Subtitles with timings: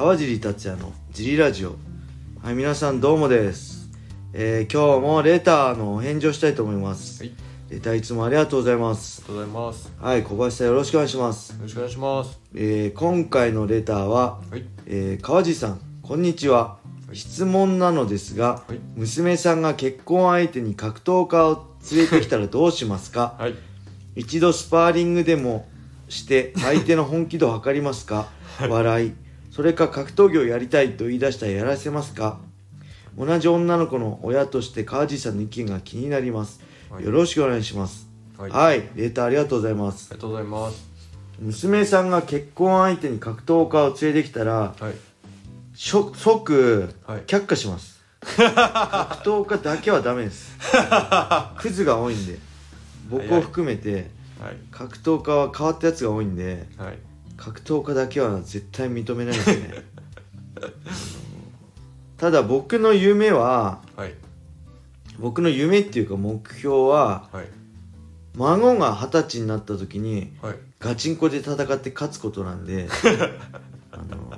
[0.00, 1.76] 川尻達也のジリラジオ。
[2.42, 3.90] はい皆さんどうもです、
[4.32, 7.34] えー今日もレターのお返事をしたいと思います、はい、
[7.68, 9.22] レターいつもありがとうございます。
[9.26, 9.92] ありがとうございます。
[10.00, 12.40] はい小林さんよろしくお願いします、よろしくお願いします。
[12.54, 16.78] えー今回のレターは、はい、えー川尻さんこんにちは、は
[17.12, 17.16] い。
[17.16, 18.78] 質問なのですが、はい。
[18.96, 23.36] 娘さんが結婚相手に格闘家を連れてきたらどうしますか？
[23.38, 23.54] はい、
[24.16, 25.68] 一度スパーリングでも
[26.08, 28.28] して相手の本気度を測りますか？
[28.66, 29.12] 笑い
[29.60, 32.40] それか格闘技をやりたいと言い出したらやらせますか？
[33.18, 37.04] 同じ女の子の親として川地さんの意見が気になります、はい。
[37.04, 38.08] よろしくお願いします。
[38.38, 40.08] はい、はい、レーターありがとうございます。
[40.12, 40.88] ありがとうございます。
[41.40, 44.94] 娘さんが結婚相手に格闘家を連れてきたらはい、
[45.74, 47.20] しょ即はい。
[47.26, 50.56] 却下します、 格闘家だけはダメです。
[51.58, 52.38] クズが多いんで。
[53.10, 54.08] 僕を含めて
[54.40, 56.98] はい、格闘家は変わったやつが多いんではい、
[57.40, 59.84] 格闘家だけは絶対認めないですね。
[62.18, 64.14] ただ僕の夢ははい、
[65.18, 67.46] 僕の夢っていうか目標ははい、
[68.36, 72.88] 孫が二十歳になった時にはい、ガチンコで戦って勝つことなんで
[73.90, 74.36] あの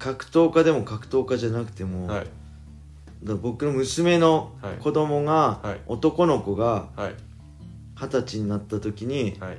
[0.00, 2.26] 格闘家でも格闘家じゃなくても、はい、
[3.22, 5.80] 僕の娘の子供が、はい。
[5.86, 7.14] 男の子がはい、
[7.94, 9.58] 二十歳になった時にはい、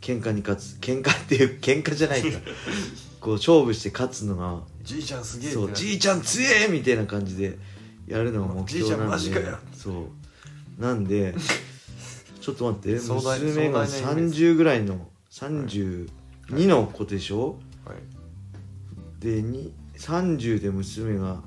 [0.00, 0.78] 喧嘩に勝つ。
[0.80, 2.38] 喧嘩っていう喧嘩じゃないか。
[3.20, 4.62] こう勝負して勝つのが。
[4.82, 7.58] じいちゃんすげえそうじいちゃん強えみたいな感じで
[8.06, 9.18] やるのが目標なんで。
[9.18, 9.58] じいちゃんマジかよ。
[9.74, 10.08] そ
[10.78, 10.82] う。
[10.82, 11.34] なんで
[12.40, 12.94] ちょっと待って。
[12.94, 16.08] 娘が壮大な夢です30ぐらいの32
[16.66, 21.42] の子でしょ、はい、でに30で娘が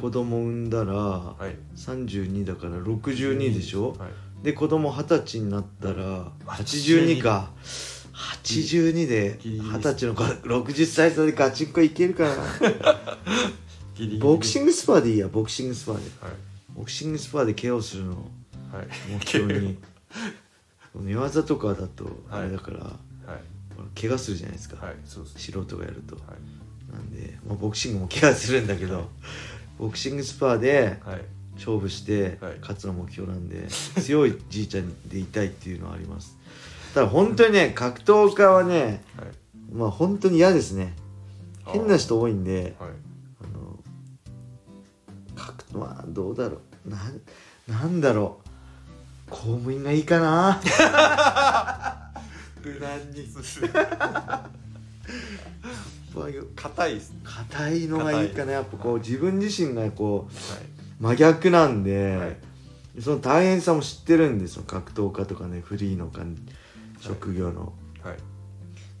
[0.00, 4.10] 子供産んだらはい、32だから62でしょ、はい、
[4.42, 7.50] で子供二十歳になったら82か。
[8.14, 12.34] 82で二十歳の子60歳差でガチンコいけるかな。
[14.20, 16.02] ボクシングスパーでいいやボクシングスパーで。
[16.20, 16.32] はい、
[16.74, 18.30] ボクシングスパーで KO するのを
[18.72, 19.78] はい、目標に。
[20.94, 22.14] 寝技とかだとはい。
[22.30, 22.92] あれだから、は
[23.96, 25.38] い、怪我するじゃないですか、はい、そうです。
[25.38, 29.08] 素人がやると、はい、なんで、まあ、ボクシングも怪我するんだけど、
[29.78, 31.24] ボクシングスパーではい、
[31.58, 32.58] 勝負してはい。
[32.60, 36.36] 勝つの目標なんで、強いじいちゃんでいたいっていうのはあります。
[36.94, 39.28] ただ本当にね格闘家はねはい、
[39.72, 40.94] まあ本当に嫌ですね。
[41.66, 42.90] 変な人多いんではい、
[43.44, 43.78] あの
[45.36, 46.88] 格まあどうだろう。
[46.88, 47.20] なん
[47.68, 48.48] なんだろう。
[49.30, 50.60] 公務員がいいかな。
[52.64, 53.28] 無難に。
[56.56, 57.00] 硬い。
[57.22, 58.52] 硬いのがいいかな。
[58.52, 60.67] やっぱこう自分自身がこうはい、
[61.00, 62.36] 真逆なんで、はい。
[63.00, 64.64] その大変さも知ってるんですよ。
[64.66, 66.22] 格闘家とかねフリーのか
[67.00, 67.72] 職業の、
[68.02, 68.16] はい、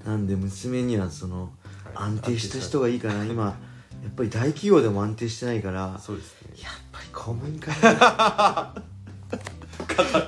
[0.06, 1.50] なんで娘にはその
[1.84, 1.94] はい。
[1.94, 3.24] 安定した人がいいかな。
[3.24, 6.50] 今やっぱり大企業でも安定してないからそうですね。
[6.62, 8.74] やっぱり公務員かな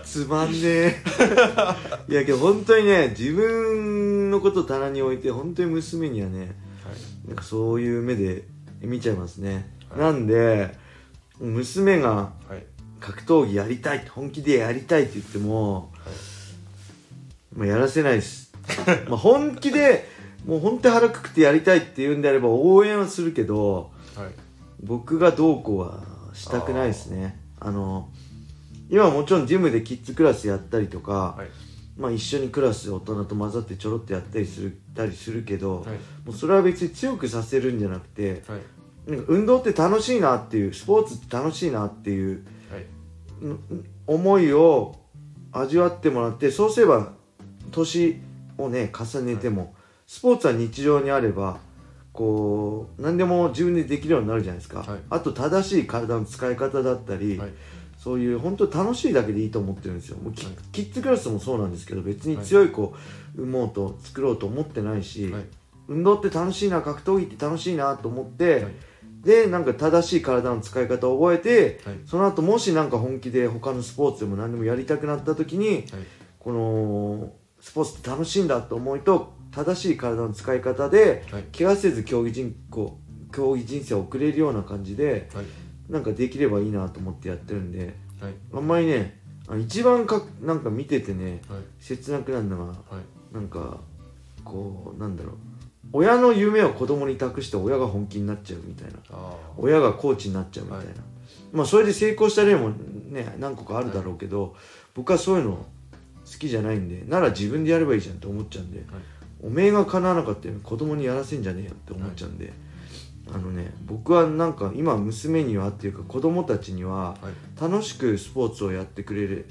[0.05, 0.97] つまんねえ。
[2.11, 6.49] いやけど本当にね自分のことを棚に置いて本当に娘にはねはい、
[7.29, 8.49] なんかそういう目で
[8.81, 10.01] 見ちゃいますね、はい。
[10.01, 10.77] なんで
[11.41, 12.65] 娘がはい、
[13.01, 15.93] 格闘技やりたい本気でやりたいって言っても、
[17.55, 18.53] まあ、やらせないです。
[19.09, 20.07] まあ本気で
[20.45, 24.31] もう本当に腹くくってやりたいって言うんであれば応援はするけどはい、
[24.83, 26.03] 僕がどうこうは
[26.35, 27.39] したくないですね。
[27.59, 28.09] あの
[28.89, 31.49] 今はもちろんジムでキッズクラスやったりとか、はい、
[31.97, 35.89] まあ、一緒にクラスで大人と混ざってちょろっとやったりするたりするけど、はい、
[36.27, 38.43] もうそれは別に強くさせるんじゃなくて
[39.17, 44.97] 運動って楽しいなっていうスポーツって楽しいなっていうはい、ん思いを
[45.53, 47.13] 味わってもらってそうすれば
[47.71, 48.21] 年
[48.59, 49.75] をね重ねても、
[50.07, 51.59] スポーツは日常にあれば
[52.13, 55.01] こう何でも自分でできるようになるじゃないですか、はい。
[55.09, 57.51] あと正しい体の使い方だったり、はい。
[57.99, 60.17] そういう本当楽しいだけでいいと思ってるんですよ。
[60.17, 60.55] もうキ,、はい。
[60.73, 62.97] キッズクラスもそうなんですけど別に強い子を
[63.37, 65.45] 産もうと作ろうと思ってないし、はい、
[65.89, 68.73] 運動って楽しいな格闘技って楽しいなと思って、はい
[69.23, 71.99] でなんか正しい体の使い方を覚えて、はい。
[72.07, 75.87] その後もしなんか本気で他のスポーツでも何でもやりたくなった時にはい、
[76.39, 82.99] このスポーツって楽しいんだと思いと正しい体の使い方ではい、怪我せず競技人口
[83.33, 85.45] 競技人生を送れるような感じではい、
[85.93, 92.73] なんかできればいいなと思ってやってるんではい、あんまりねあ一番かなんか見ててねはい、切なくなるのがは
[93.33, 93.81] い、なんか
[94.45, 95.50] こうなんだろう
[95.93, 98.99] 親の夢を子供に託して親が本気になっちゃうみたいな。
[99.11, 100.95] あ親がコーチになっちゃうみたいな、はい。
[101.53, 104.55] まあそれで成功した例もね何個かあるだろうけど、
[104.95, 108.85] 僕はそういうの好きじゃないんでなら自分でやればいいじゃんって思っちゃうんで、
[109.43, 112.53] おめえが叶わなかったよ子供にやらせんじゃねえよって思っちゃうんで、
[113.35, 117.17] あのね僕はなんか今娘にはっていうか子供たちにはは
[117.59, 117.61] い。
[117.61, 119.45] 楽しくスポーツをやってくれ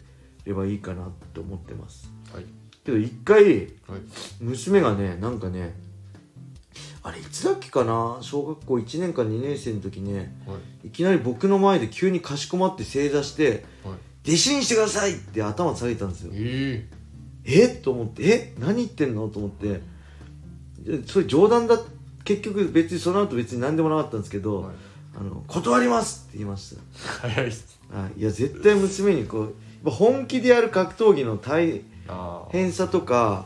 [0.45, 2.09] ればいいかなと思ってます。
[2.33, 2.45] はい。
[2.85, 3.65] けど一回はい。
[4.39, 5.75] 娘がねなんかね
[7.01, 8.17] あれいつだっけかな？
[8.21, 10.87] 小学校1年か2年生の時ねはい。
[10.87, 13.93] いきなり僕の前で急にかしこまって正座してはい
[14.27, 16.31] 「弟子にしてください!」って頭下げたんですよ。
[16.33, 16.85] え
[17.45, 17.67] え。
[17.69, 18.23] と思って。
[18.23, 18.53] え？
[18.59, 19.27] 何言ってんの？
[19.29, 19.81] と思って。
[20.79, 21.79] でそれ冗談だ
[22.25, 24.75] 結局別にその後別に何でもなかったんですけえど、はい。
[25.19, 27.79] あの断りますって言いまし早いっす。
[28.17, 28.21] い。
[28.21, 29.53] いや絶対娘にこ
[29.85, 31.81] う本気でやる格闘技の大
[32.51, 33.45] 変さとか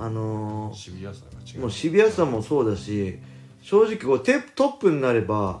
[0.00, 1.60] あのーシビアさが違う。
[1.60, 3.18] もうシビアさもそうだし
[3.62, 5.60] 正直こうテトップになればは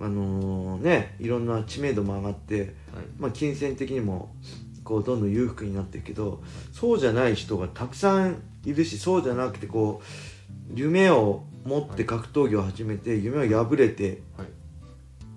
[0.00, 2.70] あのねいろんな知名度も上がって、はい。
[3.18, 4.34] まあ、金銭的にも
[4.84, 6.42] こうどんどん裕福になってるけど
[6.72, 14.48] そうじゃない人がたくさんいるしそうじゃなくてこう夢を持って格闘技を始めて夢を破れてはい。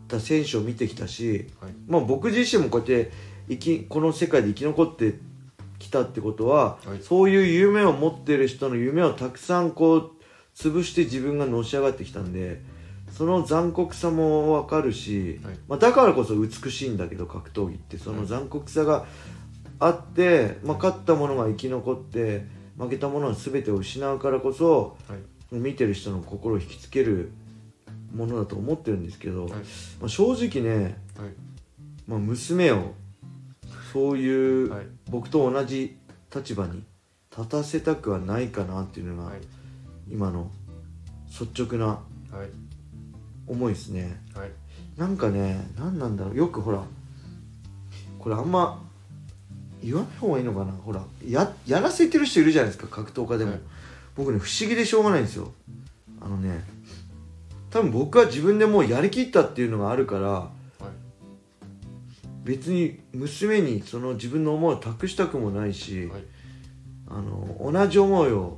[0.07, 1.71] た選手を見てきたし、はい。
[1.87, 3.11] まあ、僕自身もこうやって
[3.49, 5.19] 生きこの世界で生き残って
[5.81, 7.01] きたってことは、はい。
[7.01, 10.11] そういう夢を持ってる人の夢をたくさんこう
[10.55, 12.61] 潰して自分がのし上がってきたんで
[13.11, 15.55] その残酷さも分かるし、はい。
[15.67, 19.05] まあ、だからこそ美しいんだけど格闘技ってその残酷さが
[19.79, 22.45] あって、まあ、勝った者が生き残って
[22.77, 25.19] 負けた者は全てを失うからこそはい。
[25.51, 27.33] 見てる人の心を引きつける
[28.15, 29.51] ものだと思ってるんですけど、はい。
[29.99, 31.33] まあ、正直ね、はい。
[32.07, 32.93] まあ、娘を
[33.91, 34.85] そういうはい。
[35.09, 35.97] 僕と同じ
[36.33, 36.83] 立場に
[37.35, 39.41] 立たせたくはないかなっていうのがはい。
[40.09, 40.49] 今の
[41.27, 41.95] 率直なは
[42.43, 42.49] い。
[43.47, 44.21] 思いですね。
[44.33, 44.51] はい。
[44.97, 46.35] なんかね何なんだろう。
[46.35, 46.83] よくほら
[48.19, 48.81] これあんま
[49.83, 50.71] 言わない方がいいのかな。
[50.71, 52.87] ほらややらせてる人いるじゃないですか。
[52.87, 53.61] 格闘家でも、はい。
[54.15, 55.51] 僕ね不思議でしょうがないんですよ。
[56.21, 56.63] あのね
[57.71, 60.60] 多分僕は自分でもうやりきったっていうのがあるからはい
[62.43, 66.23] 別に娘にその自分の思いを託したくもないし、はい。
[67.07, 68.57] あの同じ思いを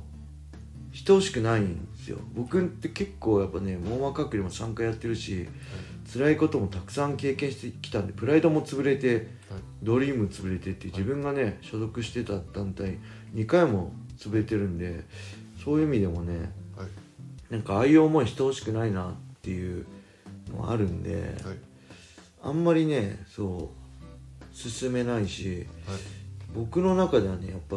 [0.92, 2.18] してほしくないんですよ。
[2.34, 5.48] 僕って結構やっぱね網膜剥離も3回やってるし
[6.12, 9.26] 辛いこともたくさん経験してきたんでプライドも潰れてはい。
[9.82, 12.98] ドリーム潰れてって自分がね所属してた団体
[13.34, 15.04] 2回も潰れてるんで
[15.62, 16.88] そういう意味でもねはい。
[17.50, 19.84] なんかああいう思いしてほしくないなっていう
[20.52, 21.14] のがあるんで
[21.44, 21.58] はい
[22.44, 25.98] あんまりねそう進めないしはい。
[26.54, 27.76] 僕の中ではねやっぱ、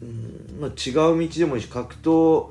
[0.00, 2.50] うんまあ、違う道でもいいし格闘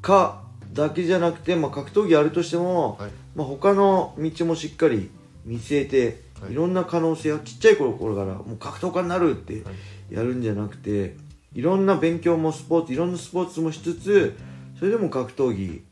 [0.00, 0.42] 家
[0.72, 3.10] だけじゃなくて、まあ、格闘技やるとしても、はい。
[3.34, 5.10] まあ、他の道もしっかり
[5.44, 6.52] 見据えて、はい。
[6.52, 9.74] い、ろんな可能性をちっちゃい頃からもう格闘家になるってはい。
[10.10, 11.16] やるんじゃなくて
[11.54, 14.36] いろんな勉強もスポーツいろんなスポーツもしつつ
[14.78, 15.82] それでも格闘技はい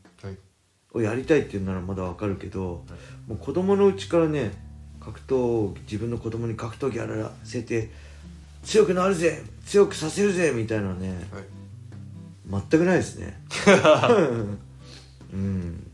[0.97, 2.83] をやりたいっていうならまだわかるけど、
[3.27, 4.51] もう子供のうちからね
[4.99, 7.89] 格闘技自分の子供に格闘技やらせて
[8.63, 12.61] 強くなるぜ強くさせるぜみたいなねはい。
[12.69, 13.41] 全くないですね。
[15.33, 15.91] うん。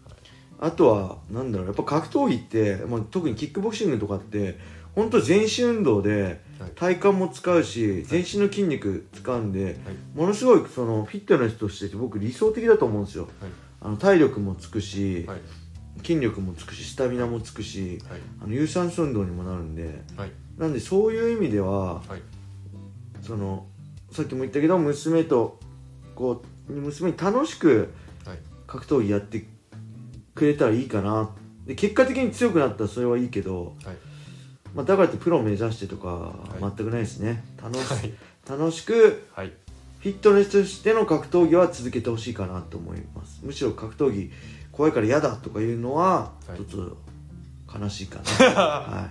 [0.60, 4.58] あとはなんだろうやっぱ格闘技って、まあ、特にキックボクシングとかって
[4.96, 6.72] 本当全身運動ではい。
[6.76, 9.78] 体幹も使うし全身の筋肉使うんで、
[10.16, 13.24] ものすごいそのフィットネスとして僕理想的だと思うんですよ。
[13.42, 13.52] はい
[13.84, 15.40] あの体力もつくし、はい。
[16.00, 18.20] 筋力もつくしスタミナもつくしはい。
[18.42, 20.32] あの有酸素運動にもなるんではい。
[20.58, 22.22] なんでそういう意味でははい。
[23.22, 23.68] その
[24.12, 25.60] さっきも言ったけど娘と
[26.16, 27.94] こう娘に楽しく
[28.26, 28.40] はい。
[28.66, 29.46] 格闘技やって
[30.34, 31.30] くれたらいいかな。
[31.66, 33.96] で結果的に強くなったらそれはいいけど、はい。
[34.74, 36.60] まあ、だからってプロを目指してとかい。
[36.60, 38.14] 全くないですね、楽しはい。
[38.50, 39.54] 楽しくはい
[40.04, 43.40] フィットネスとしての格闘技は続けてほしいかなと思います。
[43.42, 44.30] むしろ格闘技
[44.70, 46.58] 怖いから嫌だとかいうのははい。
[46.58, 46.88] ちょっ
[47.70, 49.08] と悲しいかな、は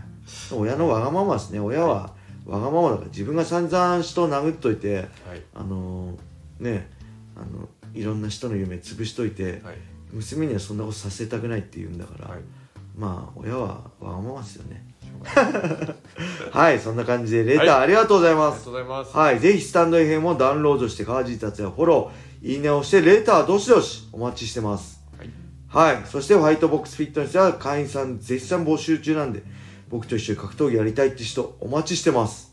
[0.51, 1.61] い、親のわがままですね。
[1.61, 2.13] 親は
[2.45, 5.09] わがままだから自分が散々人を殴っといてはい。
[5.55, 6.91] あのーね
[7.37, 9.77] あのいろんな人の夢潰しといてはい。
[10.13, 12.41] 娘にはそんなことさせたくないって言うんだから、はい。
[12.95, 14.92] まあ親はわがままですよね
[16.51, 25.01] はいそんな感じでレター、はいありがとうございありがますとうございますはい、ぜひスタンド FM をダウンロードして川尻達也フォロー、いいねをして、レターどしどしお待ちしてます。
[25.19, 29.43] はいはい、そしてホワイトボックスフィットネスでは会員さん絶賛募集中なんで、
[29.89, 32.53] 僕と一緒に格闘技やりたいって人お待ちしてます。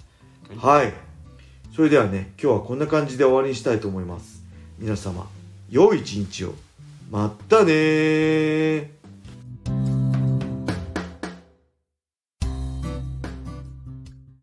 [0.58, 0.94] はい。
[1.76, 4.44] それではね、今日はこんな感じで終わりにしたいと思います。
[4.78, 5.28] 皆様、
[5.70, 6.54] 良い一日を。
[7.10, 8.99] まったねー。